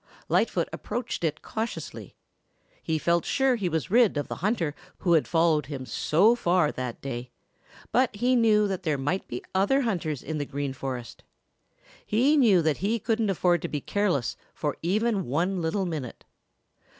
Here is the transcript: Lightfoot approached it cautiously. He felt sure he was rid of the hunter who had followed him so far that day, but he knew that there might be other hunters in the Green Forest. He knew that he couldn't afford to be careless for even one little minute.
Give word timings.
Lightfoot 0.29 0.67
approached 0.73 1.23
it 1.23 1.43
cautiously. 1.43 2.15
He 2.81 2.97
felt 2.97 3.23
sure 3.23 3.55
he 3.55 3.69
was 3.69 3.91
rid 3.91 4.17
of 4.17 4.29
the 4.29 4.37
hunter 4.37 4.73
who 4.97 5.13
had 5.13 5.27
followed 5.27 5.67
him 5.67 5.85
so 5.85 6.33
far 6.33 6.71
that 6.71 7.03
day, 7.03 7.29
but 7.91 8.15
he 8.15 8.35
knew 8.35 8.67
that 8.67 8.81
there 8.81 8.97
might 8.97 9.27
be 9.27 9.43
other 9.53 9.81
hunters 9.81 10.23
in 10.23 10.39
the 10.39 10.45
Green 10.47 10.73
Forest. 10.73 11.23
He 12.03 12.35
knew 12.35 12.63
that 12.63 12.77
he 12.77 12.97
couldn't 12.97 13.29
afford 13.29 13.61
to 13.61 13.67
be 13.67 13.79
careless 13.79 14.35
for 14.55 14.75
even 14.81 15.25
one 15.27 15.61
little 15.61 15.85
minute. 15.85 16.25